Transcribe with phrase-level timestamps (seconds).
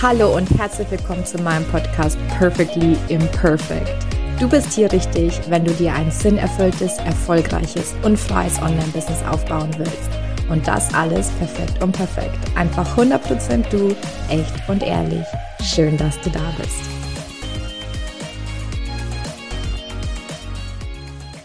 [0.00, 3.90] Hallo und herzlich willkommen zu meinem Podcast Perfectly Imperfect.
[4.38, 10.08] Du bist hier richtig, wenn du dir ein sinnerfülltes, erfolgreiches und freies Online-Business aufbauen willst.
[10.50, 12.38] Und das alles perfekt und perfekt.
[12.54, 13.88] Einfach 100% du,
[14.30, 15.26] echt und ehrlich.
[15.64, 16.78] Schön, dass du da bist.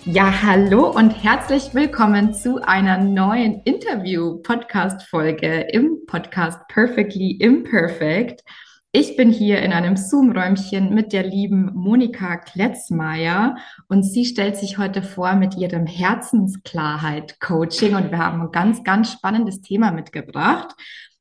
[0.05, 3.61] Ja, hallo und herzlich willkommen zu einer neuen
[3.93, 8.43] Interview-Podcast-Folge im Podcast Perfectly Imperfect.
[8.91, 13.55] Ich bin hier in einem Zoom-Räumchen mit der lieben Monika Kletzmeier
[13.89, 19.11] und sie stellt sich heute vor mit ihrem Herzensklarheit-Coaching und wir haben ein ganz, ganz
[19.11, 20.73] spannendes Thema mitgebracht.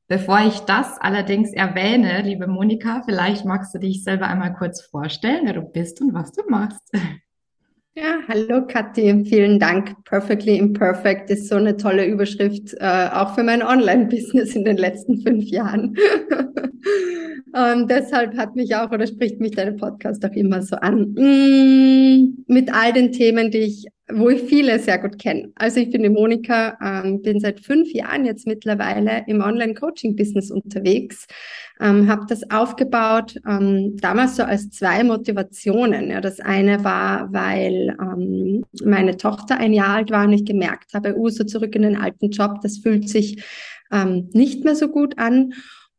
[0.07, 5.41] Bevor ich das allerdings erwähne, liebe Monika, vielleicht magst du dich selber einmal kurz vorstellen,
[5.43, 6.81] wer du bist und was du machst.
[7.95, 10.03] Ja, hallo Kathi, vielen Dank.
[10.05, 15.21] Perfectly Imperfect ist so eine tolle Überschrift, äh, auch für mein Online-Business in den letzten
[15.21, 15.95] fünf Jahren.
[17.53, 21.13] Und deshalb hat mich auch oder spricht mich dein Podcast auch immer so an.
[21.13, 25.51] Mm, mit all den Themen, die ich, wo ich viele sehr gut kenne.
[25.55, 31.27] Also ich bin die Monika, ähm, bin seit fünf Jahren jetzt mittlerweile im Online-Coaching-Business unterwegs
[31.79, 36.09] ähm, habe das aufgebaut, ähm, damals so als zwei Motivationen.
[36.09, 40.93] Ja, das eine war, weil ähm, meine Tochter ein Jahr alt war und ich gemerkt
[40.93, 43.43] habe, uh, so zurück in den alten Job, das fühlt sich
[43.91, 45.53] ähm, nicht mehr so gut an.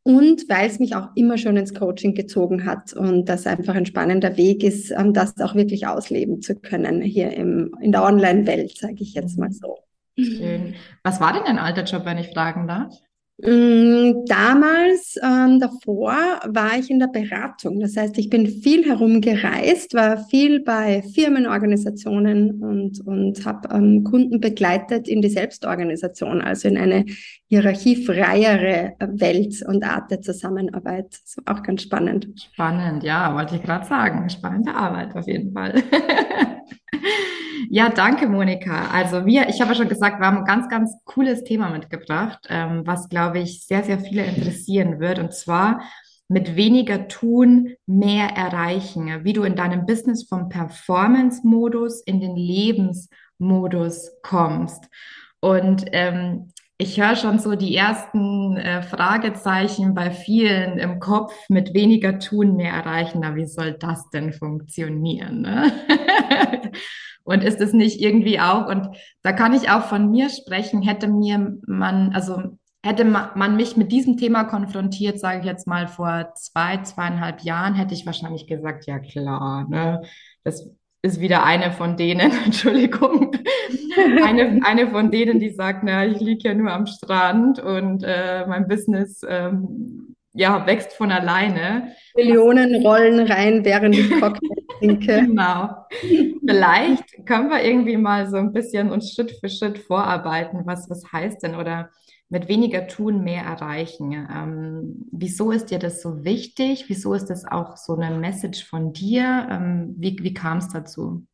[0.06, 3.86] Und weil es mich auch immer schon ins Coaching gezogen hat und das einfach ein
[3.86, 8.76] spannender Weg ist, ähm, das auch wirklich ausleben zu können hier im, in der Online-Welt,
[8.76, 9.78] sage ich jetzt mal so.
[10.18, 10.74] Schön.
[11.02, 12.94] Was war denn dein alter Job, wenn ich fragen darf?
[13.38, 16.14] Mm, damals, ähm, davor,
[16.46, 17.80] war ich in der Beratung.
[17.80, 24.40] Das heißt, ich bin viel herumgereist, war viel bei Firmenorganisationen und, und habe ähm, Kunden
[24.40, 27.06] begleitet in die Selbstorganisation, also in eine
[27.48, 31.06] hierarchiefreiere Welt und Art der Zusammenarbeit.
[31.10, 32.28] Das war auch ganz spannend.
[32.52, 34.30] Spannend, ja, wollte ich gerade sagen.
[34.30, 35.82] Spannende Arbeit auf jeden Fall.
[37.70, 38.88] Ja, danke, Monika.
[38.92, 42.46] Also wir, ich habe ja schon gesagt, wir haben ein ganz, ganz cooles Thema mitgebracht,
[42.48, 45.18] ähm, was, glaube ich, sehr, sehr viele interessieren wird.
[45.18, 45.82] Und zwar
[46.28, 49.24] mit weniger tun, mehr erreichen.
[49.24, 54.88] Wie du in deinem Business vom Performance-Modus in den Lebensmodus kommst.
[55.40, 61.72] Und ähm, ich höre schon so die ersten äh, Fragezeichen bei vielen im Kopf mit
[61.72, 63.20] weniger tun, mehr erreichen.
[63.22, 65.42] Na, wie soll das denn funktionieren?
[65.42, 65.72] Ne?
[67.24, 71.08] Und ist es nicht irgendwie auch, und da kann ich auch von mir sprechen, hätte
[71.08, 76.34] mir man, also hätte man mich mit diesem Thema konfrontiert, sage ich jetzt mal vor
[76.34, 80.02] zwei, zweieinhalb Jahren, hätte ich wahrscheinlich gesagt, ja klar, ne,
[80.42, 80.68] das
[81.04, 83.36] ist wieder eine von denen, Entschuldigung,
[84.24, 88.46] eine, eine von denen, die sagt, na, ich liege ja nur am Strand und äh,
[88.46, 91.92] mein Business ähm, ja, wächst von alleine.
[92.16, 95.20] Millionen rollen rein, während ich Cocktail trinke.
[95.26, 95.68] genau.
[96.46, 101.04] Vielleicht können wir irgendwie mal so ein bisschen uns Schritt für Schritt vorarbeiten, was, was
[101.12, 101.90] heißt denn oder
[102.28, 104.12] mit weniger tun mehr erreichen.
[104.12, 106.86] Ähm, wieso ist dir das so wichtig?
[106.88, 109.46] Wieso ist das auch so eine Message von dir?
[109.50, 111.26] Ähm, wie wie kam es dazu?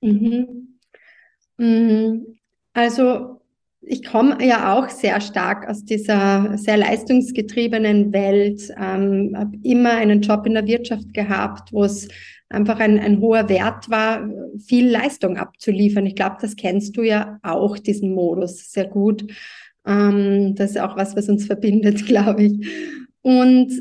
[0.00, 0.78] Mhm.
[1.56, 2.38] mhm.
[2.72, 3.40] Also
[3.80, 10.20] ich komme ja auch sehr stark aus dieser sehr leistungsgetriebenen Welt, ähm, habe immer einen
[10.20, 12.08] Job in der Wirtschaft gehabt, wo es
[12.48, 16.06] einfach ein, ein hoher Wert war, viel Leistung abzuliefern.
[16.06, 19.24] Ich glaube, das kennst du ja auch, diesen Modus, sehr gut.
[19.86, 22.68] Ähm, das ist auch was, was uns verbindet, glaube ich.
[23.22, 23.72] Und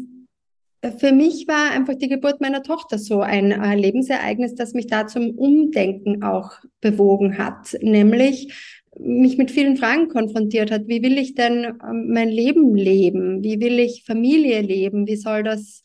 [1.00, 5.08] für mich war einfach die Geburt meiner Tochter so ein äh, Lebensereignis, das mich da
[5.08, 6.52] zum Umdenken auch
[6.82, 7.76] bewogen hat.
[7.82, 8.54] Nämlich,
[8.98, 10.88] mich mit vielen Fragen konfrontiert hat.
[10.88, 13.44] Wie will ich denn ähm, mein Leben leben?
[13.44, 15.08] Wie will ich Familie leben?
[15.08, 15.84] Wie soll das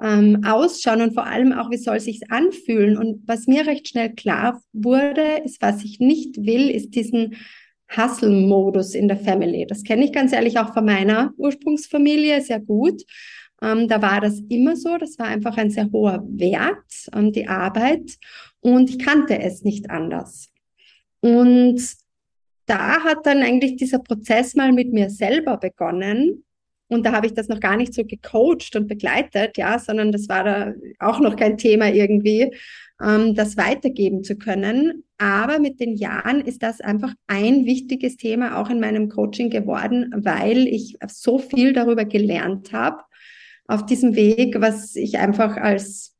[0.00, 2.96] ähm, ausschauen und vor allem auch, wie soll es sich anfühlen?
[2.98, 7.36] Und was mir recht schnell klar wurde, ist, was ich nicht will, ist diesen
[7.96, 9.66] Hustle-Modus in der Family.
[9.66, 13.02] Das kenne ich ganz ehrlich auch von meiner Ursprungsfamilie sehr gut.
[13.62, 14.96] Ähm, da war das immer so.
[14.98, 18.18] Das war einfach ein sehr hoher Wert, ähm, die Arbeit.
[18.60, 20.50] Und ich kannte es nicht anders.
[21.20, 21.80] Und
[22.66, 26.44] da hat dann eigentlich dieser Prozess mal mit mir selber begonnen.
[26.88, 30.28] Und da habe ich das noch gar nicht so gecoacht und begleitet, ja, sondern das
[30.28, 32.50] war da auch noch kein Thema irgendwie,
[33.02, 35.04] ähm, das weitergeben zu können.
[35.18, 40.12] Aber mit den Jahren ist das einfach ein wichtiges Thema auch in meinem Coaching geworden,
[40.16, 43.02] weil ich so viel darüber gelernt habe
[43.66, 46.16] auf diesem Weg, was ich einfach als,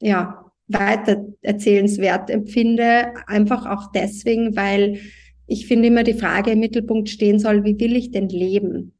[0.00, 3.14] ja, weiter erzählenswert empfinde.
[3.26, 5.00] Einfach auch deswegen, weil
[5.46, 8.97] ich finde immer die Frage im Mittelpunkt stehen soll, wie will ich denn leben?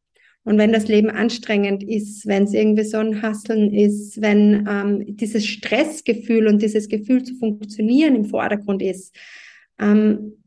[0.49, 5.05] Und wenn das Leben anstrengend ist, wenn es irgendwie so ein Hasseln ist, wenn ähm,
[5.17, 9.15] dieses Stressgefühl und dieses Gefühl zu funktionieren im Vordergrund ist,
[9.79, 10.43] ähm,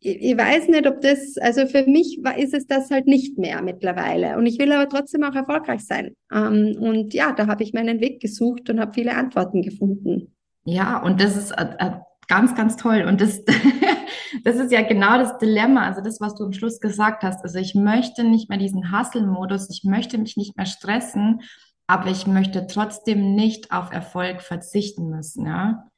[0.00, 3.36] ich, ich weiß nicht, ob das, also für mich war, ist es das halt nicht
[3.36, 4.38] mehr mittlerweile.
[4.38, 6.16] Und ich will aber trotzdem auch erfolgreich sein.
[6.32, 10.32] Ähm, und ja, da habe ich meinen Weg gesucht und habe viele Antworten gefunden.
[10.64, 11.90] Ja, und das ist äh, äh,
[12.26, 13.04] ganz, ganz toll.
[13.06, 13.44] Und das,
[14.44, 17.42] das ist ja genau das Dilemma, also das, was du am Schluss gesagt hast.
[17.42, 21.42] Also ich möchte nicht mehr diesen Hustle-Modus, ich möchte mich nicht mehr stressen,
[21.86, 25.88] aber ich möchte trotzdem nicht auf Erfolg verzichten müssen, ja.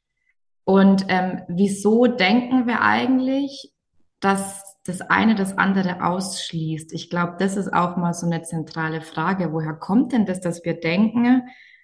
[0.63, 3.73] Und ähm, wieso denken wir eigentlich,
[4.19, 6.93] dass das eine das andere ausschließt?
[6.93, 9.51] Ich glaube, das ist auch mal so eine zentrale Frage.
[9.51, 11.41] Woher kommt denn das, dass wir denken,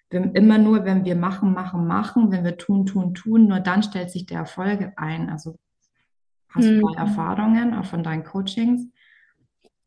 [0.09, 3.83] wir immer nur, wenn wir machen, machen, machen, wenn wir tun, tun, tun, nur dann
[3.83, 5.30] stellt sich der Erfolg ein.
[5.30, 5.57] Also
[6.56, 6.81] hast hm.
[6.81, 8.88] du da Erfahrungen auch von deinen Coachings?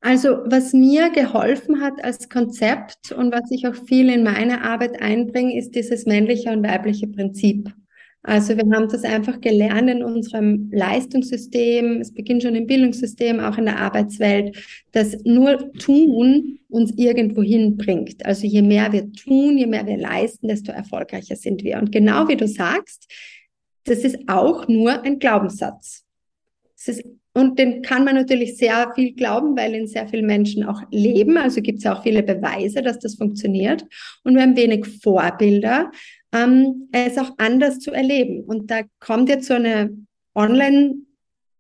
[0.01, 5.03] Also was mir geholfen hat als Konzept und was ich auch viel in meine Arbeit
[5.03, 7.69] einbringe, ist dieses männliche und weibliche Prinzip.
[8.23, 13.57] Also wir haben das einfach gelernt in unserem Leistungssystem, es beginnt schon im Bildungssystem, auch
[13.59, 14.57] in der Arbeitswelt,
[14.93, 18.27] dass nur Tun uns irgendwo hinbringt.
[18.27, 21.79] Also je mehr wir tun, je mehr wir leisten, desto erfolgreicher sind wir.
[21.79, 23.11] Und genau wie du sagst,
[23.85, 26.05] das ist auch nur ein Glaubenssatz.
[26.89, 27.05] Ist,
[27.35, 31.37] und den kann man natürlich sehr viel glauben, weil ihn sehr viele Menschen auch leben.
[31.37, 33.85] Also gibt es auch viele Beweise, dass das funktioniert.
[34.25, 35.91] Und wir haben wenig Vorbilder,
[36.33, 38.45] ähm, es auch anders zu erleben.
[38.45, 39.97] Und da kommt jetzt so eine
[40.35, 40.95] Online-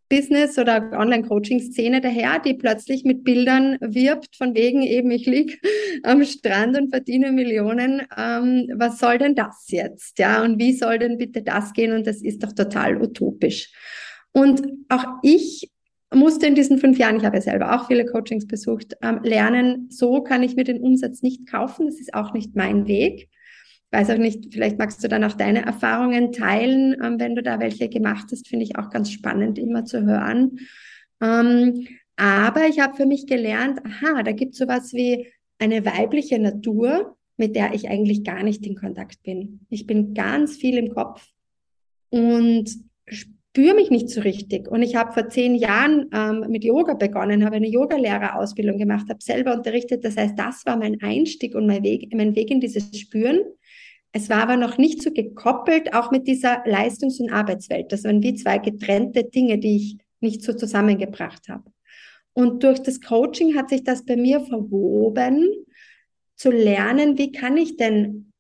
[0.09, 5.61] Business oder Online-Coaching-Szene daher, die plötzlich mit Bildern wirbt, von wegen eben, ich lieg
[6.03, 8.03] am Strand und verdiene Millionen.
[8.17, 10.19] Ähm, was soll denn das jetzt?
[10.19, 11.93] Ja, und wie soll denn bitte das gehen?
[11.93, 13.71] Und das ist doch total utopisch.
[14.33, 15.71] Und auch ich
[16.15, 19.89] musste in diesen fünf Jahren, ich habe ja selber auch viele Coachings besucht, ähm, lernen,
[19.91, 21.87] so kann ich mir den Umsatz nicht kaufen.
[21.87, 23.29] Das ist auch nicht mein Weg
[23.91, 27.59] weiß auch nicht, vielleicht magst du dann auch deine Erfahrungen teilen, ähm, wenn du da
[27.61, 30.59] welche gemacht hast, finde ich auch ganz spannend immer zu hören.
[31.21, 31.87] Ähm,
[32.17, 35.29] aber ich habe für mich gelernt, aha, da gibt es sowas wie
[35.59, 39.61] eine weibliche Natur, mit der ich eigentlich gar nicht in Kontakt bin.
[39.71, 41.27] Ich bin ganz viel im Kopf
[42.11, 42.69] und
[43.59, 44.69] spüre mich nicht so richtig.
[44.69, 49.21] Und ich habe vor zehn Jahren ähm, mit Yoga begonnen, habe eine Yogalehrerausbildung gemacht, habe
[49.21, 50.05] selber unterrichtet.
[50.05, 53.41] Das heißt, das war mein Einstieg und mein Weg, mein Weg in dieses Spüren.
[54.13, 57.91] Es war aber noch nicht so gekoppelt, auch mit dieser Leistungs- und Arbeitswelt.
[57.91, 61.65] Das waren wie zwei getrennte Dinge, die ich nicht so zusammengebracht habe.
[62.35, 65.49] Und durch das Coaching hat sich das bei mir verwoben,
[66.37, 68.31] zu lernen, wie kann ich denn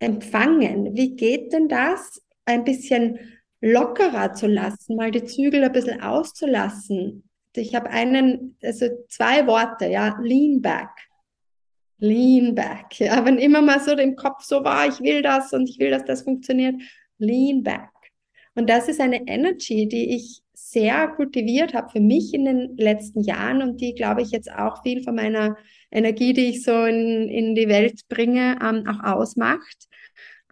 [0.00, 0.96] empfangen?
[0.96, 3.20] Wie geht denn das, ein bisschen
[3.72, 7.28] lockerer zu lassen, mal die Zügel ein bisschen auszulassen?
[7.54, 10.90] Ich habe einen, also zwei Worte, ja, lean back.
[11.98, 12.98] Lean back.
[12.98, 15.90] Ja, wenn immer mal so im Kopf so war, ich will das und ich will,
[15.90, 16.74] dass das funktioniert,
[17.18, 17.90] lean back.
[18.54, 23.22] Und das ist eine Energy, die ich sehr kultiviert habe für mich in den letzten
[23.22, 25.56] Jahren und die, glaube ich, jetzt auch viel von meiner
[25.90, 29.88] Energie, die ich so in, in die Welt bringe, ähm, auch ausmacht.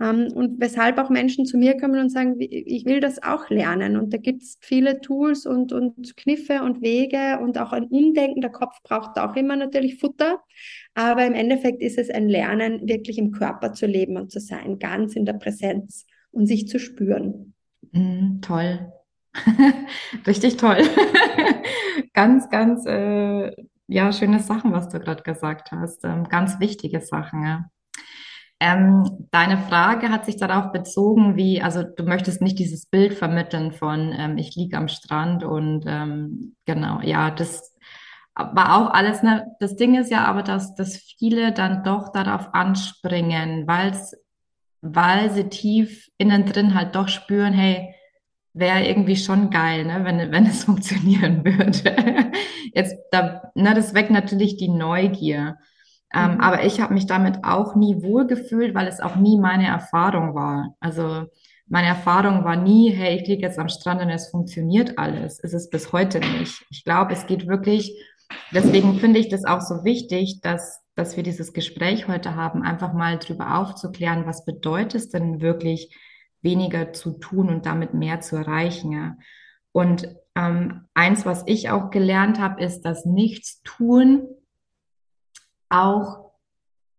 [0.01, 3.97] Ähm, und weshalb auch Menschen zu mir kommen und sagen, ich will das auch lernen.
[3.97, 8.41] Und da gibt es viele Tools und, und Kniffe und Wege und auch ein Umdenken.
[8.41, 10.41] Der Kopf braucht auch immer natürlich Futter.
[10.95, 14.79] Aber im Endeffekt ist es ein Lernen, wirklich im Körper zu leben und zu sein,
[14.79, 17.55] ganz in der Präsenz und sich zu spüren.
[17.93, 18.93] Mm, toll.
[20.27, 20.79] Richtig toll.
[22.13, 23.53] ganz, ganz, äh,
[23.87, 26.05] ja, schöne Sachen, was du gerade gesagt hast.
[26.05, 27.71] Ähm, ganz wichtige Sachen, ja.
[28.61, 33.73] Ähm, deine Frage hat sich darauf bezogen, wie, also du möchtest nicht dieses Bild vermitteln
[33.73, 37.75] von ähm, ich liege am Strand und ähm, genau, ja, das
[38.37, 39.47] war auch alles, ne?
[39.61, 44.17] Das Ding ist ja aber, dass, dass viele dann doch darauf anspringen, weil's,
[44.81, 47.95] weil sie tief innen drin halt doch spüren, hey,
[48.53, 52.33] wäre irgendwie schon geil, ne, wenn, wenn es funktionieren würde.
[52.73, 55.59] Jetzt, da, ne, das weckt natürlich die Neugier.
[56.15, 56.41] Ähm, mhm.
[56.41, 60.75] Aber ich habe mich damit auch nie wohlgefühlt, weil es auch nie meine Erfahrung war.
[60.81, 61.27] Also
[61.67, 65.41] meine Erfahrung war nie, hey, ich liege jetzt am Strand und es funktioniert alles.
[65.43, 66.65] Es ist bis heute nicht.
[66.71, 67.99] Ich glaube, es geht wirklich,
[68.53, 72.93] deswegen finde ich das auch so wichtig, dass, dass wir dieses Gespräch heute haben, einfach
[72.93, 75.95] mal drüber aufzuklären, was bedeutet es denn wirklich,
[76.45, 78.93] weniger zu tun und damit mehr zu erreichen.
[78.93, 79.17] Ja?
[79.73, 84.29] Und ähm, eins, was ich auch gelernt habe, ist, dass nichts tun
[85.75, 86.31] auch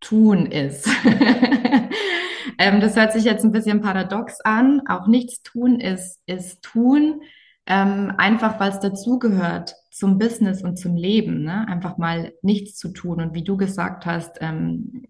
[0.02, 0.88] tun ist.
[2.58, 4.82] ähm, das hört sich jetzt ein bisschen paradox an.
[4.88, 7.22] Auch nichts tun ist, ist tun,
[7.66, 11.68] ähm, einfach weil es dazugehört zum Business und zum Leben, ne?
[11.68, 15.06] Einfach mal nichts zu tun und wie du gesagt hast, ähm,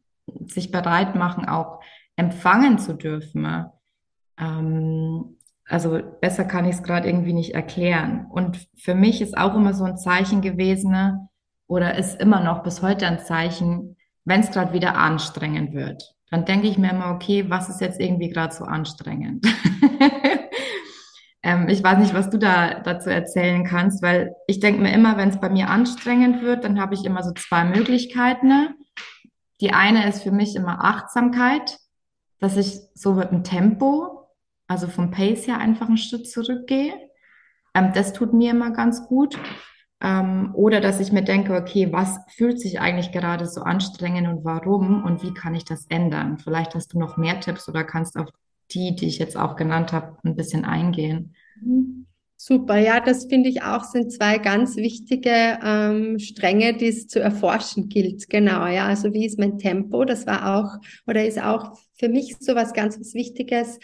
[0.45, 1.81] sich bereit machen, auch
[2.15, 3.65] empfangen zu dürfen.
[4.37, 8.27] Ähm, also besser kann ich es gerade irgendwie nicht erklären.
[8.29, 11.27] Und für mich ist auch immer so ein Zeichen gewesen ne?
[11.67, 16.15] Oder ist immer noch bis heute ein Zeichen, wenn es gerade wieder anstrengend wird.
[16.31, 19.45] Dann denke ich mir immer, okay, was ist jetzt irgendwie gerade so anstrengend?
[21.43, 25.17] ähm, ich weiß nicht, was du da dazu erzählen kannst, weil ich denke mir immer,
[25.17, 28.47] wenn es bei mir anstrengend wird, dann habe ich immer so zwei Möglichkeiten.
[28.47, 28.75] Ne?
[29.61, 31.77] Die eine ist für mich immer Achtsamkeit,
[32.39, 34.27] dass ich so mit dem Tempo,
[34.67, 36.93] also vom Pace her einfach einen Schritt zurückgehe.
[37.75, 39.37] Ähm, das tut mir immer ganz gut.
[40.01, 44.43] Ähm, oder dass ich mir denke, okay, was fühlt sich eigentlich gerade so anstrengend und
[44.43, 46.37] warum und wie kann ich das ändern?
[46.37, 48.29] Vielleicht hast du noch mehr Tipps oder kannst auf
[48.71, 51.35] die, die ich jetzt auch genannt habe, ein bisschen eingehen.
[51.61, 52.05] Mhm.
[52.37, 57.19] Super, ja, das finde ich auch sind zwei ganz wichtige ähm, Stränge, die es zu
[57.19, 58.29] erforschen gilt.
[58.29, 60.03] Genau, ja, also wie ist mein Tempo?
[60.03, 63.79] Das war auch oder ist auch für mich so was ganz was Wichtiges.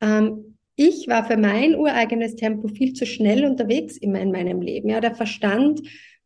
[0.00, 4.88] Ähm, ich war für mein ureigenes Tempo viel zu schnell unterwegs immer in meinem Leben.
[4.88, 5.82] Ja, der Verstand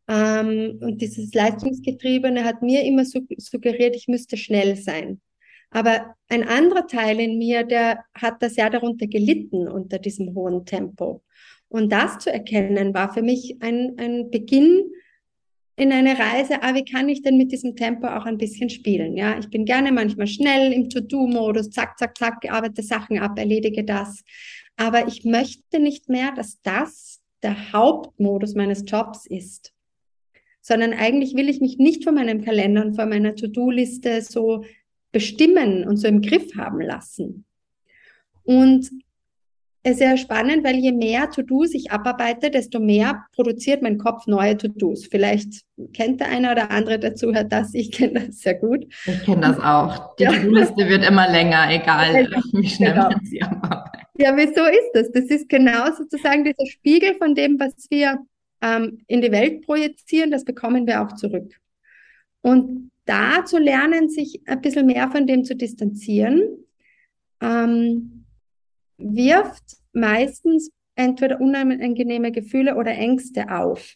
[0.08, 5.20] ähm, und dieses Leistungsgetriebene hat mir immer suggeriert, ich müsste schnell sein.
[5.70, 10.64] Aber ein anderer Teil in mir, der hat das ja darunter gelitten unter diesem hohen
[10.64, 11.22] Tempo.
[11.68, 14.90] Und das zu erkennen, war für mich ein, ein Beginn
[15.78, 19.16] in eine Reise, ah, wie kann ich denn mit diesem Tempo auch ein bisschen spielen?
[19.16, 23.84] Ja, ich bin gerne manchmal schnell im To-Do-Modus, zack, zack, zack, arbeite Sachen ab, erledige
[23.84, 24.24] das.
[24.76, 29.72] Aber ich möchte nicht mehr, dass das der Hauptmodus meines Jobs ist.
[30.60, 34.64] Sondern eigentlich will ich mich nicht von meinem Kalender und von meiner To-Do-Liste so
[35.12, 37.44] bestimmen und so im Griff haben lassen.
[38.42, 38.90] Und
[39.84, 45.06] sehr spannend, weil je mehr To-Dos ich abarbeite, desto mehr produziert mein Kopf neue To-Dos.
[45.06, 47.74] Vielleicht kennt der eine oder andere dazu hört das.
[47.74, 48.86] Ich kenne das sehr gut.
[49.06, 50.16] Ich kenne das auch.
[50.16, 50.32] Die ja.
[50.32, 53.10] To-Do-Liste wird immer länger, egal wie schnell genau.
[53.10, 54.06] man sie abarbeitet.
[54.18, 55.12] Ja, wieso ist das?
[55.12, 58.18] Das ist genau sozusagen dieser Spiegel von dem, was wir
[58.60, 61.54] ähm, in die Welt projizieren, das bekommen wir auch zurück.
[62.40, 66.42] Und da zu lernen, sich ein bisschen mehr von dem zu distanzieren,
[67.40, 68.17] ähm,
[68.98, 73.94] wirft meistens entweder unangenehme Gefühle oder Ängste auf.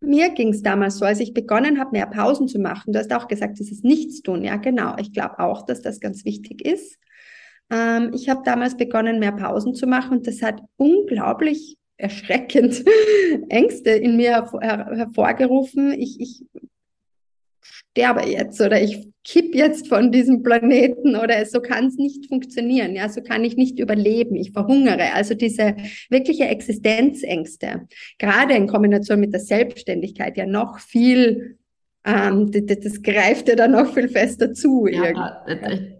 [0.00, 2.92] Mir ging es damals so, als ich begonnen habe, mehr Pausen zu machen.
[2.92, 4.42] Du hast auch gesagt, das ist Nichtstun.
[4.42, 4.96] Ja, genau.
[4.98, 6.98] Ich glaube auch, dass das ganz wichtig ist.
[7.70, 12.82] Ähm, ich habe damals begonnen, mehr Pausen zu machen und das hat unglaublich erschreckend
[13.48, 15.92] Ängste in mir hervor hervorgerufen.
[15.92, 16.44] Ich, ich
[17.92, 22.94] sterbe jetzt oder ich kipp jetzt von diesem Planeten oder so kann es nicht funktionieren.
[22.94, 24.36] Ja, so kann ich nicht überleben.
[24.36, 25.12] Ich verhungere.
[25.14, 25.76] Also diese
[26.08, 27.86] wirkliche Existenzängste,
[28.18, 31.58] gerade in Kombination mit der Selbstständigkeit, ja noch viel
[32.02, 34.86] ähm, das, das, greift ja dann noch viel fester zu.
[34.86, 35.44] Ja,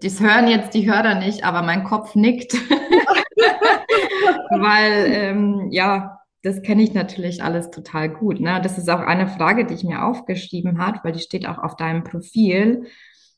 [0.02, 2.54] das hören jetzt die Hörer nicht, aber mein Kopf nickt.
[4.50, 8.40] Weil, ähm, ja, das kenne ich natürlich alles total gut.
[8.40, 8.60] Ne?
[8.62, 11.76] Das ist auch eine Frage, die ich mir aufgeschrieben habe, weil die steht auch auf
[11.76, 12.86] deinem Profil.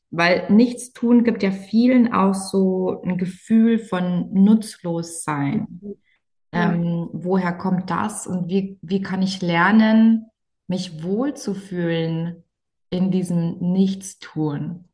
[0.09, 5.67] Weil nichts tun gibt ja vielen auch so ein Gefühl von Nutzlossein.
[6.53, 6.71] Ja.
[6.71, 10.27] Ähm, woher kommt das und wie, wie kann ich lernen,
[10.67, 12.43] mich wohlzufühlen
[12.91, 14.85] in diesem Nichtstun?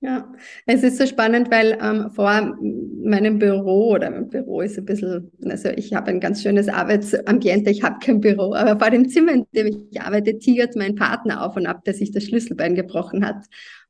[0.00, 0.30] Ja,
[0.66, 2.54] es ist so spannend, weil ähm, vor
[3.02, 7.70] meinem Büro oder mein Büro ist ein bisschen, also ich habe ein ganz schönes Arbeitsambiente,
[7.70, 11.42] ich habe kein Büro, aber vor dem Zimmer, in dem ich arbeite, tigert mein Partner
[11.42, 13.46] auf und ab, der sich das Schlüsselbein gebrochen hat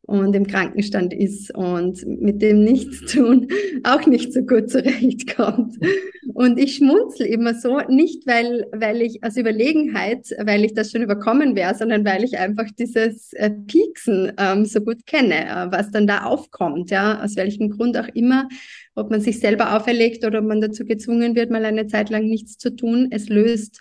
[0.07, 3.49] und im Krankenstand ist und mit dem Nichtstun
[3.85, 5.77] auch nicht so gut zurechtkommt.
[6.33, 11.03] Und ich schmunzel immer so, nicht weil, weil ich aus Überlegenheit, weil ich das schon
[11.03, 15.91] überkommen wäre, sondern weil ich einfach dieses äh, Pieksen ähm, so gut kenne, äh, was
[15.91, 18.49] dann da aufkommt, ja, aus welchem Grund auch immer,
[18.95, 22.27] ob man sich selber auferlegt oder ob man dazu gezwungen wird, mal eine Zeit lang
[22.27, 23.09] nichts zu tun.
[23.11, 23.81] Es löst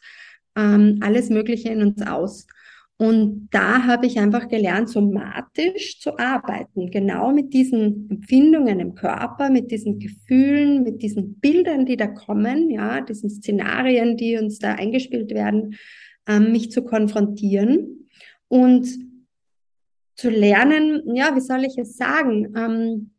[0.55, 2.47] ähm, alles Mögliche in uns aus.
[2.97, 9.49] Und da habe ich einfach gelernt, somatisch zu arbeiten, genau mit diesen Empfindungen im Körper,
[9.49, 14.75] mit diesen Gefühlen, mit diesen Bildern, die da kommen, ja, diesen Szenarien, die uns da
[14.75, 15.75] eingespielt werden,
[16.25, 18.07] ähm, mich zu konfrontieren
[18.47, 18.87] und
[20.15, 23.11] zu lernen, ja, wie soll ich es sagen, ähm,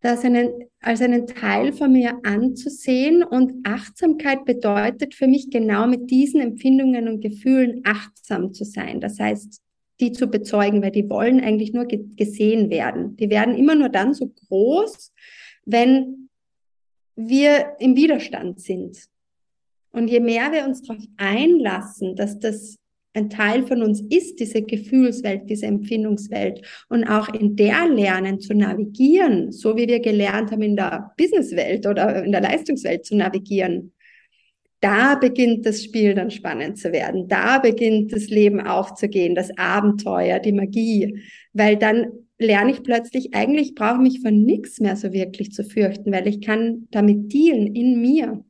[0.00, 3.22] das einen, als einen Teil von mir anzusehen.
[3.22, 9.00] Und Achtsamkeit bedeutet für mich genau mit diesen Empfindungen und Gefühlen achtsam zu sein.
[9.00, 9.60] Das heißt,
[10.00, 13.16] die zu bezeugen, weil die wollen eigentlich nur ge gesehen werden.
[13.16, 15.12] Die werden immer nur dann so groß,
[15.64, 16.28] wenn
[17.14, 19.06] wir im Widerstand sind.
[19.92, 22.78] Und je mehr wir uns darauf einlassen, dass das
[23.14, 28.54] ein Teil von uns ist, diese Gefühlswelt, diese Empfindungswelt und auch in der lernen zu
[28.54, 33.92] navigieren, so wie wir gelernt haben in der Businesswelt oder in der Leistungswelt zu navigieren,
[34.80, 37.28] da beginnt das Spiel dann spannend zu werden.
[37.28, 42.06] Da beginnt das Leben aufzugehen, das Abenteuer, die Magie, weil dann
[42.38, 46.26] lerne ich plötzlich, eigentlich brauche ich mich vor nichts mehr so wirklich zu fürchten, weil
[46.26, 48.44] ich kann damit dealen in mir.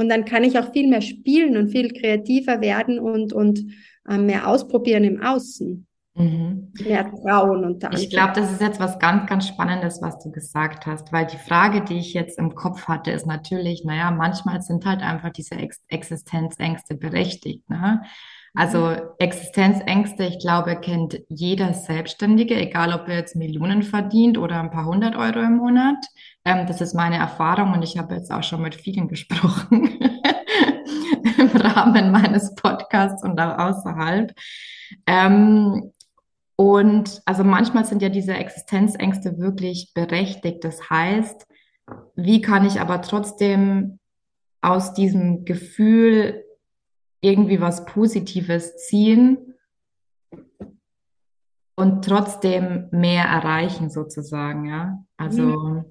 [0.00, 3.60] Und dann kann ich auch viel mehr spielen und viel kreativer werden und, und
[4.08, 5.86] äh, mehr ausprobieren im Außen.
[6.14, 6.72] Mhm.
[6.82, 7.84] Mehr trauen und.
[7.94, 11.36] Ich glaube, das ist jetzt was ganz, ganz Spannendes, was du gesagt hast, weil die
[11.36, 15.56] Frage, die ich jetzt im Kopf hatte, ist natürlich, naja, manchmal sind halt einfach diese
[15.56, 17.68] Ex Existenzängste berechtigt.
[17.68, 18.00] Ne?
[18.54, 19.00] Also mhm.
[19.18, 24.86] Existenzängste, ich glaube, kennt jeder Selbstständige, egal ob er jetzt Millionen verdient oder ein paar
[24.86, 26.04] hundert Euro im Monat.
[26.44, 29.98] Ähm, das ist meine Erfahrung und ich habe jetzt auch schon mit vielen gesprochen
[31.38, 34.32] im Rahmen meines Podcasts und auch außerhalb.
[35.06, 35.92] Ähm,
[36.56, 40.64] und also manchmal sind ja diese Existenzängste wirklich berechtigt.
[40.64, 41.46] Das heißt,
[42.16, 43.98] wie kann ich aber trotzdem
[44.60, 46.44] aus diesem Gefühl
[47.20, 49.54] irgendwie was Positives ziehen
[51.76, 55.04] und trotzdem mehr erreichen sozusagen, ja?
[55.16, 55.84] Also mhm.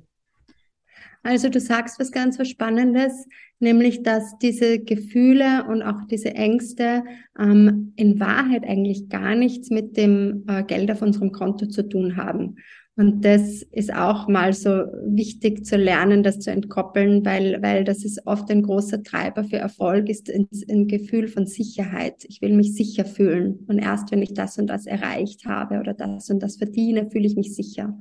[1.21, 3.27] Also du sagst was ganz was Spannendes,
[3.59, 7.03] nämlich dass diese Gefühle und auch diese Ängste
[7.37, 12.15] ähm, in Wahrheit eigentlich gar nichts mit dem äh, Geld auf unserem Konto zu tun
[12.15, 12.55] haben.
[12.99, 14.69] Und das ist auch mal so
[15.05, 19.55] wichtig zu lernen, das zu entkoppeln, weil, weil das ist oft ein großer Treiber für
[19.55, 22.25] Erfolg, ist ein, ein Gefühl von Sicherheit.
[22.27, 23.59] Ich will mich sicher fühlen.
[23.69, 27.25] Und erst wenn ich das und das erreicht habe oder das und das verdiene, fühle
[27.25, 27.97] ich mich sicher.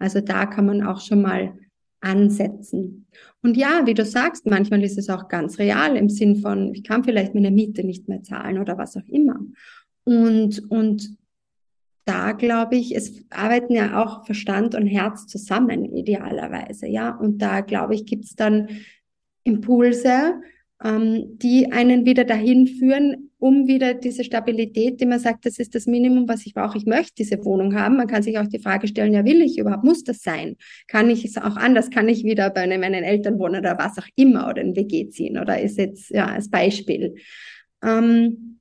[0.00, 1.54] Also da kann man auch schon mal
[2.00, 3.06] ansetzen.
[3.42, 6.82] Und ja, wie du sagst, manchmal ist es auch ganz real im Sinn von, ich
[6.82, 9.38] kann vielleicht meine Miete nicht mehr zahlen oder was auch immer.
[10.02, 11.16] Und, und
[12.04, 17.10] da glaube ich, es arbeiten ja auch Verstand und Herz zusammen, idealerweise, ja.
[17.10, 18.68] Und da glaube ich, gibt es dann
[19.44, 20.40] Impulse,
[20.82, 25.74] ähm, die einen wieder dahin führen, um wieder diese Stabilität, die man sagt, das ist
[25.74, 26.78] das Minimum, was ich brauche.
[26.78, 27.96] Ich möchte diese Wohnung haben.
[27.96, 29.84] Man kann sich auch die Frage stellen, ja, will ich überhaupt?
[29.84, 30.56] Muss das sein?
[30.86, 31.90] Kann ich es auch anders?
[31.90, 35.38] Kann ich wieder bei meinen Eltern wohnen oder was auch immer oder in WG ziehen?
[35.38, 37.16] Oder ist jetzt, ja, als Beispiel.
[37.82, 38.51] Ähm,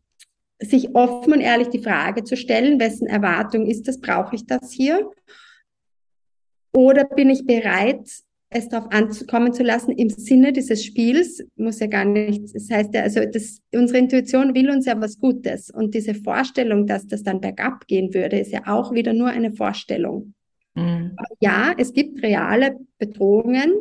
[0.62, 4.00] sich offen und ehrlich die Frage zu stellen, wessen Erwartung ist das?
[4.00, 5.10] Brauche ich das hier?
[6.74, 8.08] Oder bin ich bereit,
[8.54, 12.94] es darauf ankommen zu lassen im Sinne dieses Spiels, muss ja gar nicht, das heißt
[12.94, 17.24] ja, also das, unsere Intuition will uns ja was Gutes und diese Vorstellung, dass das
[17.24, 20.34] dann bergab gehen würde, ist ja auch wieder nur eine Vorstellung.
[20.76, 21.16] Mhm.
[21.40, 23.74] Ja, es gibt reale Bedrohungen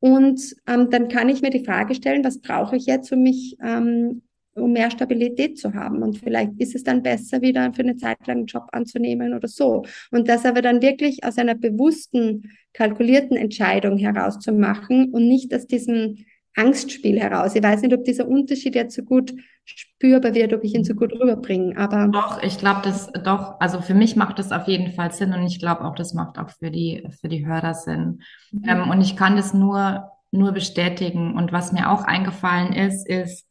[0.00, 3.56] und ähm, dann kann ich mir die Frage stellen, was brauche ich jetzt, um mich
[3.62, 4.22] ähm,
[4.58, 6.02] um mehr Stabilität zu haben.
[6.02, 9.48] Und vielleicht ist es dann besser, wieder für eine Zeit lang einen Job anzunehmen oder
[9.48, 9.84] so.
[10.10, 16.24] Und das aber dann wirklich aus einer bewussten, kalkulierten Entscheidung herauszumachen und nicht aus diesem
[16.58, 17.54] Angstspiel heraus.
[17.54, 19.32] Ich weiß nicht, ob dieser Unterschied jetzt so gut
[19.64, 22.08] spürbar wird, ob ich ihn so gut rüberbringe, aber.
[22.08, 25.46] Doch, ich glaube, das doch, also für mich macht das auf jeden Fall Sinn und
[25.46, 28.22] ich glaube auch, das macht auch für die, für die Hörer Sinn.
[28.50, 28.62] Mhm.
[28.68, 31.34] Ähm, und ich kann das nur, nur bestätigen.
[31.34, 33.46] Und was mir auch eingefallen ist, ist,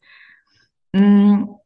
[0.92, 1.58] du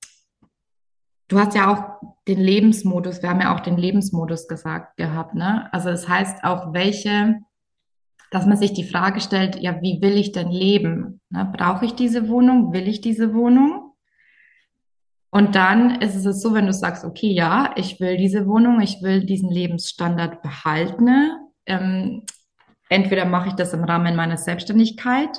[1.38, 5.72] hast ja auch den Lebensmodus, wir haben ja auch den Lebensmodus gesagt gehabt, ne?
[5.72, 7.40] Also das heißt auch, welche,
[8.30, 11.20] dass man sich die Frage stellt, ja, wie will ich denn leben?
[11.30, 11.50] Ne?
[11.56, 12.72] Brauche ich diese Wohnung?
[12.72, 13.92] Will ich diese Wohnung?
[15.30, 19.00] Und dann ist es so, wenn du sagst, okay, ja, ich will diese Wohnung, ich
[19.02, 21.08] will diesen Lebensstandard behalten.
[21.64, 22.24] Ähm,
[22.90, 25.38] entweder mache ich das im Rahmen meiner Selbstständigkeit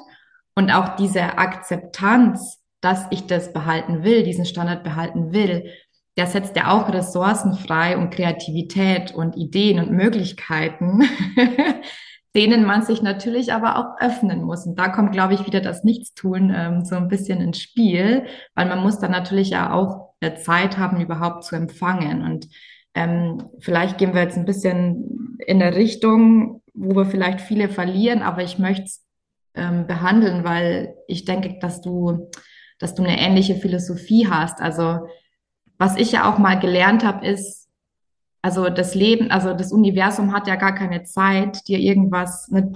[0.56, 5.70] und auch diese Akzeptanz, dass ich das behalten will, diesen Standard behalten will,
[6.18, 11.02] der setzt ja auch Ressourcen frei und Kreativität und Ideen und Möglichkeiten,
[12.36, 14.66] denen man sich natürlich aber auch öffnen muss.
[14.66, 18.68] Und da kommt, glaube ich, wieder das Nichtstun ähm, so ein bisschen ins Spiel, weil
[18.68, 20.10] man muss dann natürlich ja auch
[20.42, 22.22] Zeit haben, überhaupt zu empfangen.
[22.22, 22.48] Und
[22.96, 28.22] ähm, vielleicht gehen wir jetzt ein bisschen in eine Richtung, wo wir vielleicht viele verlieren,
[28.22, 29.06] aber ich möchte es
[29.56, 32.30] ähm, behandeln, weil ich denke, dass du
[32.80, 34.62] dass du eine ähnliche Philosophie hast.
[34.62, 35.08] Also
[35.78, 37.70] was ich ja auch mal gelernt habe, ist,
[38.42, 42.74] also das Leben, also das Universum hat ja gar keine Zeit, dir irgendwas, ne,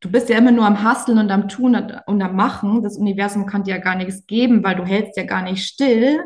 [0.00, 1.74] du bist ja immer nur am Hasseln und am Tun
[2.06, 2.82] und am Machen.
[2.82, 6.20] Das Universum kann dir ja gar nichts geben, weil du hältst ja gar nicht still.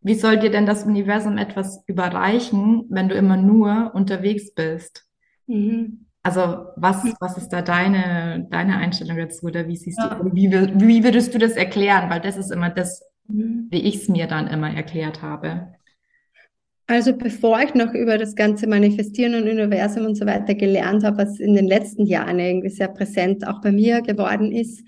[0.00, 5.06] Wie soll dir denn das Universum etwas überreichen, wenn du immer nur unterwegs bist?
[5.46, 6.07] Mhm.
[6.28, 7.14] Also was, hm.
[7.20, 10.16] was ist da deine, deine Einstellung dazu oder wie siehst ja.
[10.16, 12.10] du, wie, wie würdest du das erklären?
[12.10, 13.68] Weil das ist immer das, mhm.
[13.70, 15.72] wie ich es mir dann immer erklärt habe.
[16.86, 21.16] Also bevor ich noch über das ganze Manifestieren und Universum und so weiter gelernt habe,
[21.16, 24.86] was in den letzten Jahren irgendwie sehr präsent auch bei mir geworden ist,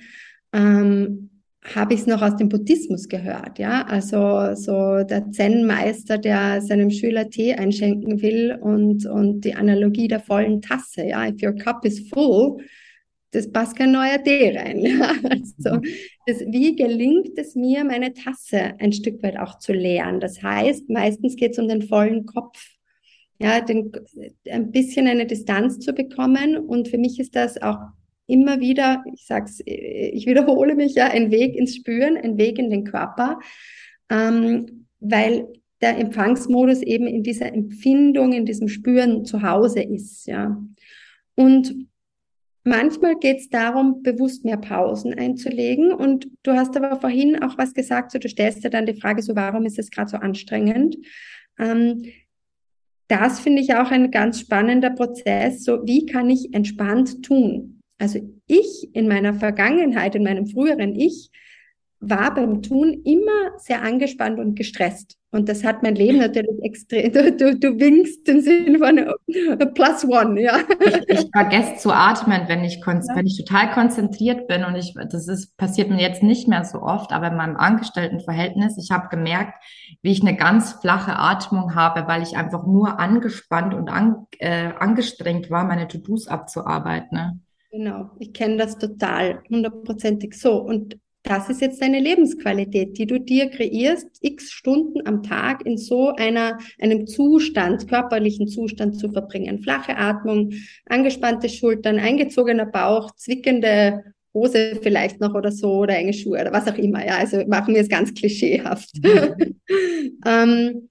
[0.52, 1.30] ähm,
[1.62, 3.82] habe ich es noch aus dem Buddhismus gehört, ja.
[3.82, 10.20] Also so der Zen-Meister, der seinem Schüler Tee einschenken will und, und die Analogie der
[10.20, 11.28] vollen Tasse, ja.
[11.28, 12.62] If your cup is full,
[13.32, 14.80] das passt kein neuer Tee rein.
[14.86, 15.12] Ja?
[15.28, 15.84] Also, mhm.
[16.26, 20.20] das, wie gelingt es mir, meine Tasse ein Stück weit auch zu leeren?
[20.20, 22.58] Das heißt, meistens geht es um den vollen Kopf.
[23.38, 23.90] Ja, den,
[24.50, 26.58] ein bisschen eine Distanz zu bekommen.
[26.58, 27.78] Und für mich ist das auch
[28.30, 32.70] immer wieder, ich sag's, ich wiederhole mich ja, ein Weg ins Spüren, ein Weg in
[32.70, 33.38] den Körper,
[34.08, 35.48] ähm, weil
[35.80, 40.60] der Empfangsmodus eben in dieser Empfindung, in diesem Spüren zu Hause ist, ja.
[41.34, 41.88] Und
[42.64, 45.92] manchmal geht es darum, bewusst mehr Pausen einzulegen.
[45.92, 49.22] Und du hast aber vorhin auch was gesagt, so du stellst dir dann die Frage,
[49.22, 50.96] so warum ist es gerade so anstrengend?
[51.58, 52.04] Ähm,
[53.08, 55.64] das finde ich auch ein ganz spannender Prozess.
[55.64, 57.79] So, wie kann ich entspannt tun?
[58.00, 61.30] Also ich in meiner Vergangenheit, in meinem früheren Ich,
[62.00, 65.18] war beim Tun immer sehr angespannt und gestresst.
[65.32, 68.96] Und das hat mein Leben natürlich extrem, du, du, du winkst im Sinn von
[69.74, 70.60] plus one, ja.
[70.80, 73.00] Ich, ich vergesse zu atmen, wenn ich, ja.
[73.14, 76.80] wenn ich total konzentriert bin und ich, das ist, passiert mir jetzt nicht mehr so
[76.80, 79.62] oft, aber in meinem Angestelltenverhältnis, ich habe gemerkt,
[80.00, 84.72] wie ich eine ganz flache Atmung habe, weil ich einfach nur angespannt und an, äh,
[84.78, 87.16] angestrengt war, meine To-Dos abzuarbeiten.
[87.16, 87.40] Ne?
[87.70, 90.60] Genau, ich kenne das total, hundertprozentig so.
[90.60, 95.76] Und das ist jetzt deine Lebensqualität, die du dir kreierst, x Stunden am Tag in
[95.76, 99.62] so einer, einem Zustand, körperlichen Zustand zu verbringen.
[99.62, 100.52] Flache Atmung,
[100.86, 104.02] angespannte Schultern, eingezogener Bauch, zwickende
[104.34, 107.04] Hose vielleicht noch oder so oder enge Schuhe oder was auch immer.
[107.06, 108.90] Ja, also machen wir es ganz klischeehaft.
[109.02, 109.60] Mhm.
[110.26, 110.89] ähm,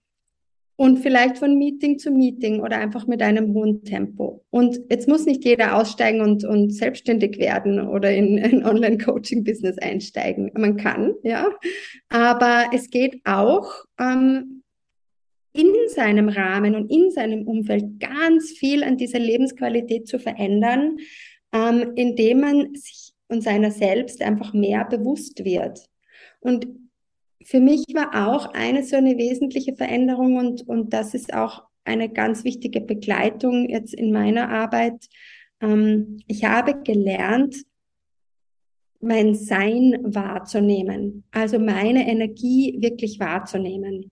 [0.79, 4.45] und vielleicht von Meeting zu Meeting oder einfach mit einem hohen Tempo.
[4.49, 10.49] Und jetzt muss nicht jeder aussteigen und, und selbstständig werden oder in ein Online-Coaching-Business einsteigen.
[10.53, 11.49] Man kann, ja.
[12.07, 14.63] Aber es geht auch ähm,
[15.51, 20.95] in seinem Rahmen und in seinem Umfeld ganz viel an dieser Lebensqualität zu verändern,
[21.51, 25.89] ähm, indem man sich und seiner selbst einfach mehr bewusst wird.
[26.39, 26.67] Und
[27.49, 32.07] für mich war auch eine so eine wesentliche Veränderung und, und das ist auch eine
[32.07, 35.07] ganz wichtige Begleitung jetzt in meiner Arbeit.
[35.59, 37.55] Ähm, ich habe gelernt,
[39.01, 44.11] mein Sein wahrzunehmen, also meine Energie wirklich wahrzunehmen.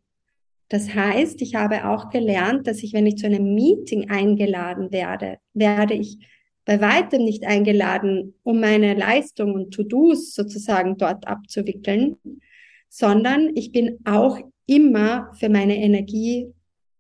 [0.70, 5.38] Das heißt, ich habe auch gelernt, dass ich, wenn ich zu einem Meeting eingeladen werde,
[5.54, 6.18] werde ich
[6.66, 12.18] bei weitem nicht eingeladen, um meine Leistung und To-Dos sozusagen dort abzuwickeln,
[12.90, 16.52] sondern ich bin auch immer für meine Energie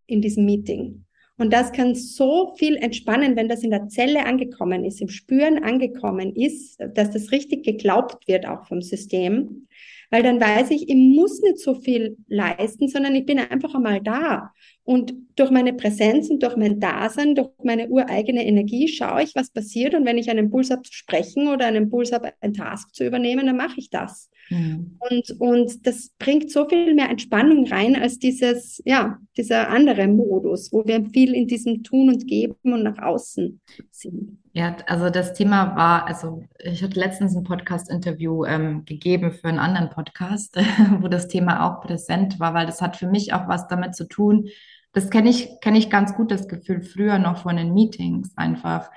[0.05, 1.03] in diesem Meeting.
[1.39, 5.63] Und das kann so viel entspannen, wenn das in der Zelle angekommen ist, im Spüren
[5.63, 9.67] angekommen ist, dass das richtig geglaubt wird auch vom System.
[10.09, 14.01] Weil dann weiß ich, ich muss nicht so viel leisten, sondern ich bin einfach einmal
[14.01, 14.51] da.
[14.83, 19.51] Und durch meine Präsenz und durch mein Dasein, durch meine ureigene Energie schaue ich, was
[19.51, 19.93] passiert.
[19.93, 23.05] Und wenn ich einen Impuls habe zu sprechen oder einen Impuls habe, einen Task zu
[23.05, 24.29] übernehmen, dann mache ich das.
[24.49, 24.97] Mhm.
[24.99, 30.71] Und, und das bringt so viel mehr Entspannung rein als dieses, ja, dieser andere Modus,
[30.71, 33.59] wo wir viel in diesem Tun und Geben und nach außen
[33.91, 34.37] sind.
[34.53, 39.59] Ja, also das Thema war, also ich hatte letztens ein Podcast-Interview ähm, gegeben für einen
[39.59, 40.55] anderen Podcast,
[40.99, 44.07] wo das Thema auch präsent war, weil das hat für mich auch was damit zu
[44.07, 44.49] tun,
[44.93, 48.89] das kenne ich, kenne ich ganz gut, das Gefühl früher noch von den Meetings einfach,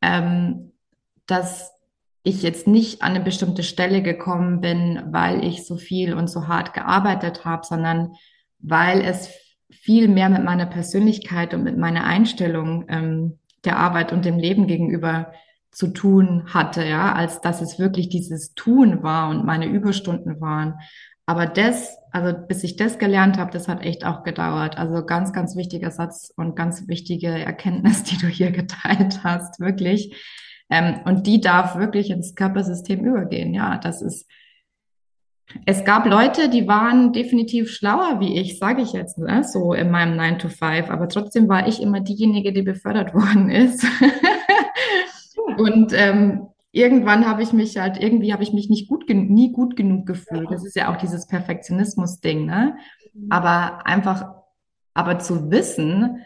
[0.00, 0.72] ähm,
[1.26, 1.72] dass
[2.22, 6.48] ich jetzt nicht an eine bestimmte Stelle gekommen bin, weil ich so viel und so
[6.48, 8.12] hart gearbeitet habe, sondern
[8.58, 9.30] weil es
[9.70, 14.66] viel mehr mit meiner Persönlichkeit und mit meiner Einstellung ähm, der Arbeit und dem Leben
[14.66, 15.32] gegenüber
[15.70, 20.74] zu tun hatte, ja, als dass es wirklich dieses Tun war und meine Überstunden waren.
[21.26, 24.76] Aber das, also bis ich das gelernt habe, das hat echt auch gedauert.
[24.78, 30.16] Also ganz, ganz wichtiger Satz und ganz wichtige Erkenntnis, die du hier geteilt hast, wirklich.
[30.70, 33.52] Ähm, und die darf wirklich ins Körpersystem übergehen.
[33.52, 34.26] Ja, das ist,
[35.66, 39.42] es gab Leute, die waren definitiv schlauer wie ich, sage ich jetzt, ne?
[39.44, 40.90] so in meinem 9 to 5.
[40.90, 43.84] Aber trotzdem war ich immer diejenige, die befördert worden ist.
[45.56, 49.76] und ähm, irgendwann habe ich mich halt, irgendwie habe ich mich nicht gut, nie gut
[49.76, 50.50] genug gefühlt.
[50.50, 52.76] Das ist ja auch dieses Perfektionismus-Ding, ne?
[53.12, 53.26] Mhm.
[53.30, 54.34] Aber einfach,
[54.94, 56.24] aber zu wissen,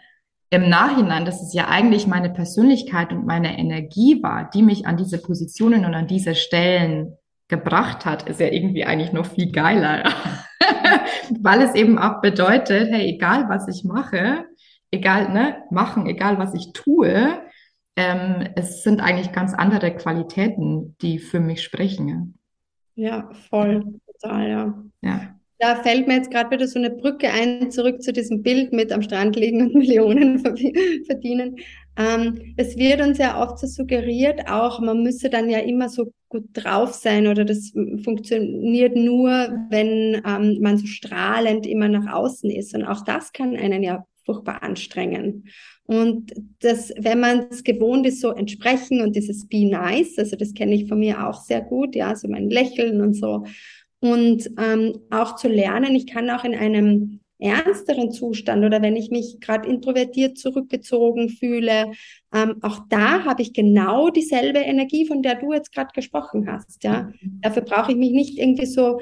[0.55, 4.97] im Nachhinein, dass es ja eigentlich meine Persönlichkeit und meine Energie war, die mich an
[4.97, 7.17] diese Positionen und an diese Stellen
[7.49, 10.05] gebracht hat, ist ja irgendwie eigentlich noch viel geiler.
[11.41, 14.45] Weil es eben auch bedeutet, hey, egal was ich mache,
[14.91, 17.43] egal, ne, machen, egal was ich tue,
[17.97, 22.39] ähm, es sind eigentlich ganz andere Qualitäten, die für mich sprechen.
[22.95, 24.75] Ja, voll, total, ja.
[25.03, 25.34] Ja.
[25.59, 28.93] Da fällt mir jetzt gerade wieder so eine Brücke ein, zurück zu diesem Bild mit
[28.93, 30.41] am Strand liegen und Millionen
[31.07, 31.57] verdienen.
[31.97, 36.13] Ähm, es wird uns ja oft so suggeriert, auch man müsse dann ja immer so
[36.29, 39.31] gut drauf sein oder das funktioniert nur,
[39.71, 42.75] wenn ähm, man so strahlend immer nach außen ist.
[42.75, 45.45] Und auch das kann einen ja furchtbar anstrengen.
[45.87, 50.55] Und das, wenn man es gewohnt ist, so entsprechen und dieses Be Nice, also das
[50.55, 53.45] kenne ich von mir auch sehr gut, ja, so mein Lächeln und so.
[54.05, 59.11] Und ähm, auch zu lernen, ich kann auch in einem ernsteren Zustand oder wenn ich
[59.11, 61.93] mich gerade introvertiert zurückgezogen fühle,
[62.35, 66.85] ähm, auch da habe ich genau dieselbe Energie, von der du jetzt gerade gesprochen hast.
[66.85, 67.41] Ja, mhm.
[67.41, 69.01] dafür brauche ich mich nicht irgendwie so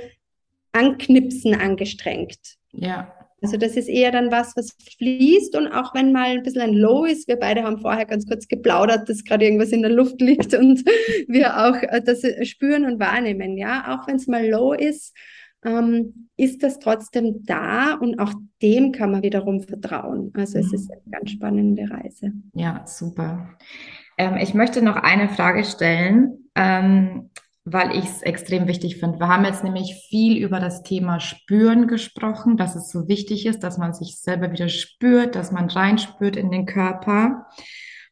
[0.70, 2.38] anknipsen angestrengt.
[2.70, 3.12] Ja.
[3.42, 6.74] Also das ist eher dann was, was fließt und auch wenn mal ein bisschen ein
[6.74, 10.20] Low ist, wir beide haben vorher ganz kurz geplaudert, dass gerade irgendwas in der Luft
[10.20, 10.84] liegt und
[11.28, 15.14] wir auch äh, das spüren und wahrnehmen, ja, auch wenn es mal Low ist,
[15.64, 20.32] ähm, ist das trotzdem da und auch dem kann man wiederum vertrauen.
[20.34, 22.32] Also es ist eine ganz spannende Reise.
[22.54, 23.56] Ja, super.
[24.18, 26.48] Ähm, ich möchte noch eine Frage stellen.
[26.54, 27.30] Ähm,
[27.64, 29.20] weil ich es extrem wichtig finde.
[29.20, 33.62] Wir haben jetzt nämlich viel über das Thema Spüren gesprochen, dass es so wichtig ist,
[33.62, 37.46] dass man sich selber wieder spürt, dass man reinspürt in den Körper.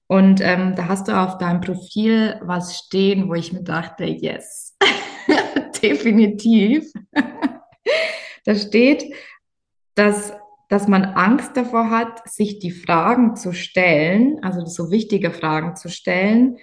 [0.06, 4.76] Und ähm, da hast du auf deinem Profil was stehen, wo ich mir dachte, yes,
[5.82, 6.90] definitiv.
[8.44, 9.04] da steht,
[9.96, 10.32] dass,
[10.68, 15.88] dass man Angst davor hat, sich die Fragen zu stellen, also so wichtige Fragen zu
[15.88, 16.58] stellen,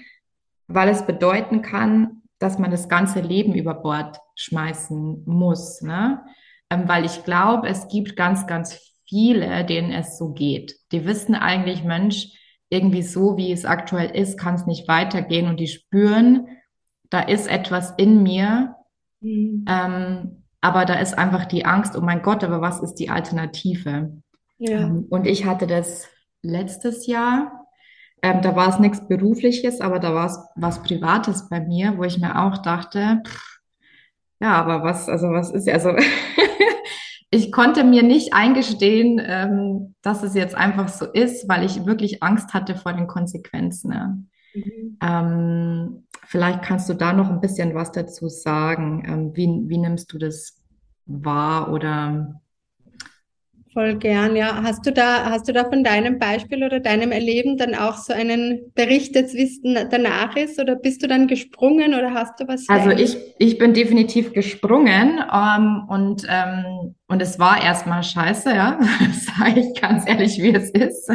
[0.67, 6.23] weil es bedeuten kann, dass man das ganze Leben über Bord schmeißen muss, ne?
[6.69, 10.75] Ähm, weil ich glaube, es gibt ganz, ganz viele, denen es so geht.
[10.91, 12.27] Die wissen eigentlich, Mensch,
[12.69, 16.47] irgendwie so, wie es aktuell ist, kann es nicht weitergehen und die spüren,
[17.09, 18.75] da ist etwas in mir,
[19.21, 19.65] mhm.
[19.67, 24.21] ähm, aber da ist einfach die Angst, oh mein Gott, aber was ist die Alternative?
[24.57, 24.81] Ja.
[24.81, 26.07] Ähm, und ich hatte das
[26.41, 27.66] letztes Jahr,
[28.21, 32.03] ähm, da war es nichts Berufliches, aber da war es was Privates bei mir, wo
[32.03, 33.59] ich mir auch dachte, pff,
[34.39, 35.95] ja, aber was, also was ist, also
[37.31, 42.23] ich konnte mir nicht eingestehen, ähm, dass es jetzt einfach so ist, weil ich wirklich
[42.23, 43.89] Angst hatte vor den Konsequenzen.
[43.89, 44.23] Ne?
[44.53, 44.97] Mhm.
[45.01, 49.03] Ähm, vielleicht kannst du da noch ein bisschen was dazu sagen.
[49.07, 50.61] Ähm, wie, wie nimmst du das
[51.05, 52.41] wahr oder
[53.77, 54.63] Voll gern, ja.
[54.63, 58.11] Hast du da, hast du da von deinem Beispiel oder deinem Erleben dann auch so
[58.11, 60.59] einen Bericht jetzt, wie es danach ist?
[60.59, 62.67] Oder bist du dann gesprungen oder hast du was?
[62.69, 68.79] Also ich, ich bin definitiv gesprungen ähm, und, ähm, und es war erstmal scheiße, ja.
[69.37, 71.11] Sage ich ganz ehrlich, wie es ist.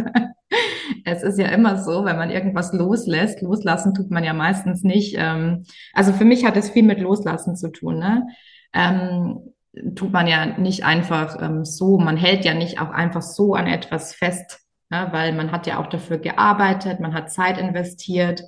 [1.04, 5.16] es ist ja immer so, wenn man irgendwas loslässt, loslassen tut man ja meistens nicht.
[5.18, 8.24] Ähm, also für mich hat es viel mit Loslassen zu tun, ne?
[8.72, 9.51] Ähm,
[9.94, 13.66] tut man ja nicht einfach ähm, so, man hält ja nicht auch einfach so an
[13.66, 18.42] etwas fest, ja, weil man hat ja auch dafür gearbeitet, man hat Zeit investiert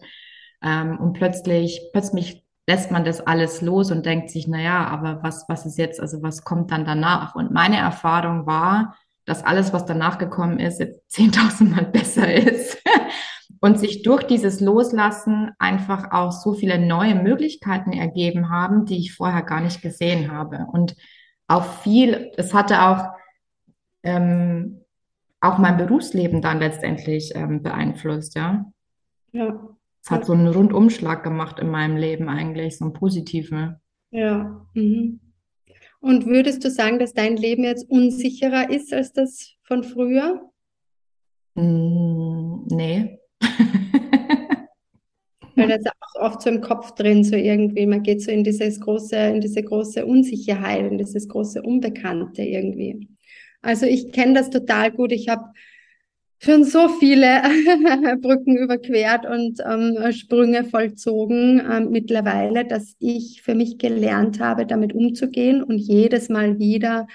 [0.62, 5.22] ähm, und plötzlich, plötzlich lässt man das alles los und denkt sich, na ja, aber
[5.22, 7.34] was, was ist jetzt, also was kommt dann danach?
[7.34, 12.78] Und meine Erfahrung war, dass alles, was danach gekommen ist, jetzt 10.000 Mal besser ist.
[13.61, 19.14] Und sich durch dieses Loslassen einfach auch so viele neue Möglichkeiten ergeben haben, die ich
[19.14, 20.66] vorher gar nicht gesehen habe.
[20.72, 20.96] Und
[21.46, 23.09] auch viel, es hatte auch,
[24.02, 24.80] ähm,
[25.40, 28.64] auch mein Berufsleben dann letztendlich ähm, beeinflusst, ja.
[29.33, 29.68] Ja.
[30.02, 33.76] Es hat so einen Rundumschlag gemacht in meinem Leben eigentlich, so einen positiven.
[34.11, 34.66] Ja.
[34.74, 35.20] Mhm.
[36.00, 40.50] Und würdest du sagen, dass dein Leben jetzt unsicherer ist als das von früher?
[41.54, 43.18] Mm, nee.
[45.57, 48.80] Weil das auch oft so im Kopf drin, so irgendwie, man geht so in dieses
[48.80, 53.09] große, in diese große Unsicherheit, in dieses große Unbekannte irgendwie.
[53.62, 55.12] Also ich kenne das total gut.
[55.12, 55.44] Ich habe
[56.38, 57.42] schon so viele
[58.20, 64.92] Brücken überquert und ähm, Sprünge vollzogen äh, mittlerweile, dass ich für mich gelernt habe, damit
[64.92, 65.62] umzugehen.
[65.62, 67.07] Und jedes Mal wieder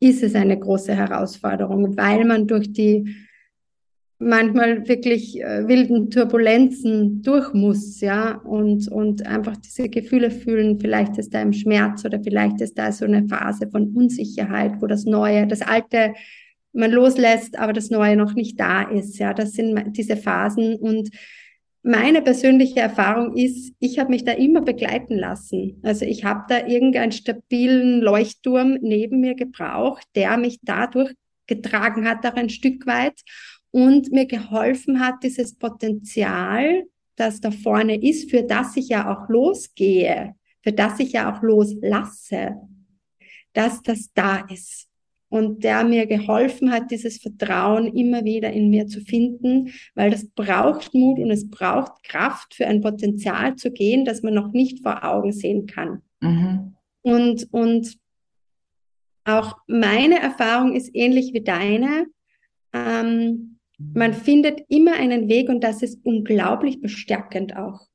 [0.00, 3.14] ist es eine große Herausforderung, weil man durch die
[4.18, 11.18] manchmal wirklich äh, wilden Turbulenzen durch muss, ja, und, und einfach diese Gefühle fühlen, vielleicht
[11.18, 15.04] ist da im Schmerz oder vielleicht ist da so eine Phase von Unsicherheit, wo das
[15.04, 16.14] Neue, das Alte
[16.72, 19.18] man loslässt, aber das Neue noch nicht da ist.
[19.18, 21.10] Ja, das sind diese Phasen und
[21.82, 25.80] meine persönliche Erfahrung ist, ich habe mich da immer begleiten lassen.
[25.82, 31.14] Also ich habe da irgendeinen stabilen Leuchtturm neben mir gebraucht, der mich dadurch
[31.46, 33.18] getragen hat, auch ein Stück weit
[33.70, 36.84] und mir geholfen hat, dieses Potenzial,
[37.16, 41.42] das da vorne ist, für das ich ja auch losgehe, für das ich ja auch
[41.42, 42.56] loslasse,
[43.52, 44.88] dass das da ist
[45.28, 50.26] und der mir geholfen hat, dieses Vertrauen immer wieder in mir zu finden, weil das
[50.30, 54.82] braucht Mut und es braucht Kraft für ein Potenzial zu gehen, das man noch nicht
[54.82, 56.02] vor Augen sehen kann.
[56.20, 56.74] Mhm.
[57.02, 57.98] Und, und
[59.24, 62.06] auch meine Erfahrung ist ähnlich wie deine.
[62.72, 67.86] Ähm, man findet immer einen Weg und das ist unglaublich bestärkend auch.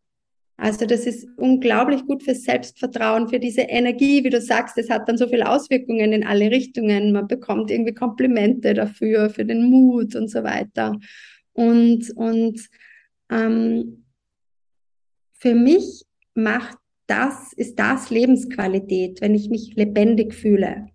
[0.56, 5.10] Also das ist unglaublich gut fürs Selbstvertrauen, für diese Energie, wie du sagst, es hat
[5.10, 7.12] dann so viele Auswirkungen in alle Richtungen.
[7.12, 10.98] Man bekommt irgendwie Komplimente dafür, für den Mut und so weiter.
[11.54, 12.62] Und, und
[13.30, 14.06] ähm,
[15.34, 16.04] für mich
[16.36, 20.93] macht das, ist das Lebensqualität, wenn ich mich lebendig fühle.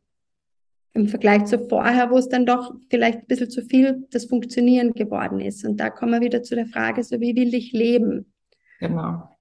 [0.99, 4.93] Im Vergleich zu vorher, wo es dann doch vielleicht ein bisschen zu viel das Funktionieren
[4.93, 5.65] geworden ist.
[5.65, 8.33] Und da kommen wir wieder zu der Frage, so wie will ich leben?
[8.81, 9.39] Genau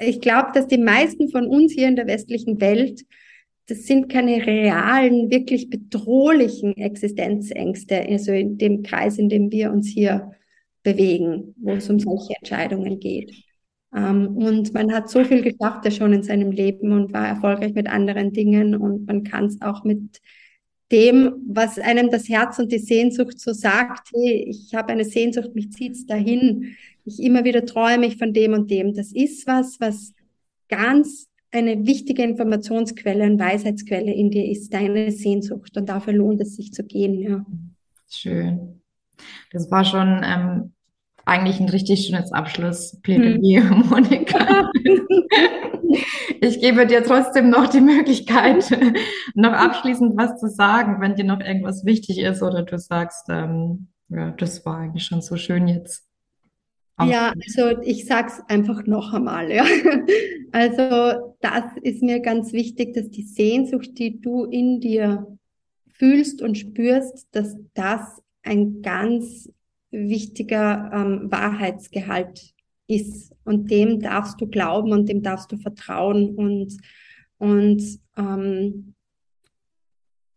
[0.00, 3.04] ich glaube, dass die meisten von uns hier in der westlichen Welt,
[3.66, 9.88] das sind keine realen, wirklich bedrohlichen Existenzängste, also in dem Kreis, in dem wir uns
[9.88, 10.32] hier
[10.82, 13.34] bewegen, wo es um solche Entscheidungen geht.
[13.94, 17.74] Ähm, und man hat so viel geschafft ja schon in seinem Leben und war erfolgreich
[17.74, 20.18] mit anderen Dingen und man kann es auch mit
[20.90, 25.54] dem, was einem das Herz und die Sehnsucht so sagt, hey, ich habe eine Sehnsucht,
[25.54, 28.94] mich zieht's dahin, ich immer wieder träume ich von dem und dem.
[28.94, 30.14] Das ist was, was
[30.68, 35.76] ganz eine wichtige Informationsquelle und Weisheitsquelle in dir ist, deine Sehnsucht.
[35.76, 37.44] Und dafür lohnt es sich zu gehen, ja.
[38.10, 38.82] Schön.
[39.50, 40.72] Das war schon ähm,
[41.28, 43.84] eigentlich ein richtig schönes Abschlussplädoyer, hm.
[43.90, 44.70] Monika.
[46.40, 48.70] ich gebe dir trotzdem noch die Möglichkeit,
[49.34, 53.88] noch abschließend was zu sagen, wenn dir noch irgendwas wichtig ist oder du sagst, ähm,
[54.08, 56.08] ja, das war eigentlich schon so schön jetzt.
[57.00, 59.64] Ja, also ich sag's einfach noch einmal, ja.
[60.50, 65.26] Also das ist mir ganz wichtig, dass die Sehnsucht, die du in dir
[65.92, 69.50] fühlst und spürst, dass das ein ganz
[69.90, 72.54] wichtiger ähm, Wahrheitsgehalt
[72.86, 73.34] ist.
[73.44, 76.76] Und dem darfst du glauben und dem darfst du vertrauen und,
[77.38, 77.82] und
[78.16, 78.94] ähm,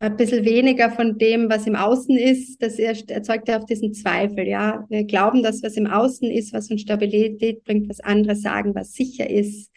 [0.02, 4.48] ein bisschen weniger von dem, was im Außen ist, das erzeugt ja auch diesen Zweifel,
[4.48, 4.84] ja.
[4.90, 8.94] Wir glauben, dass was im Außen ist, was uns Stabilität bringt, was andere sagen, was
[8.94, 9.72] sicher ist.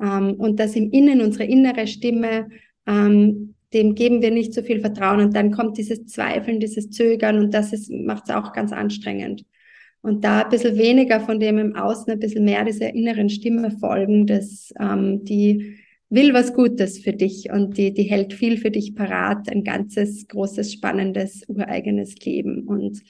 [0.00, 2.48] Ähm, und dass im Innen unsere innere Stimme,
[2.86, 5.20] ähm, dem geben wir nicht so viel Vertrauen.
[5.20, 9.44] Und dann kommt dieses Zweifeln, dieses Zögern und das macht es auch ganz anstrengend.
[10.02, 13.70] Und da ein bisschen weniger von dem im Außen, ein bisschen mehr dieser inneren Stimme
[13.70, 15.76] folgen, dass ähm, die
[16.08, 20.26] will was Gutes für dich und die, die hält viel für dich parat, ein ganzes,
[20.26, 22.66] großes, spannendes, ureigenes Leben.
[22.66, 23.02] Und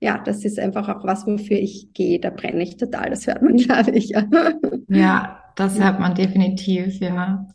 [0.00, 2.18] ja, das ist einfach auch was, wofür ich gehe.
[2.18, 3.10] Da brenne ich total.
[3.10, 4.14] Das hört man, glaube ich.
[4.88, 7.46] Ja, das hört man definitiv, ja.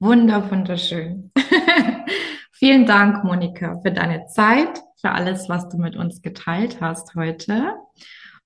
[0.00, 1.32] Wunder, wunderschön.
[2.52, 7.72] Vielen Dank, Monika, für deine Zeit, für alles, was du mit uns geteilt hast heute.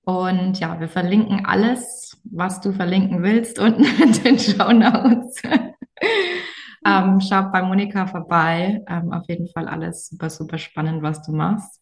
[0.03, 5.43] Und ja, wir verlinken alles, was du verlinken willst, unten in den Show Notes.
[6.85, 8.81] ähm, schaut bei Monika vorbei.
[8.87, 11.79] Ähm, auf jeden Fall alles super, super spannend, was du machst.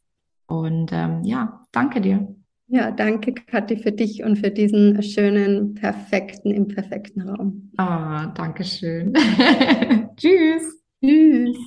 [0.48, 2.36] Und ähm, ja, danke dir.
[2.74, 7.70] Ja, danke, Kathi, für dich und für diesen schönen, perfekten, imperfekten Raum.
[7.76, 9.12] Ah, oh, danke schön.
[10.16, 10.82] Tschüss.
[11.04, 11.58] Tschüss.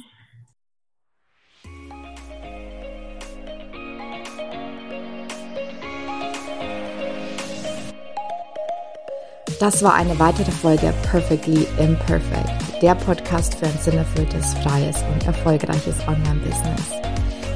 [9.60, 16.00] Das war eine weitere Folge Perfectly Imperfect, der Podcast für ein sinnerfülltes, freies und erfolgreiches
[16.08, 17.13] Online-Business.